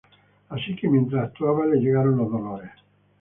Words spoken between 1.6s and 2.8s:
le llegaron los dolores.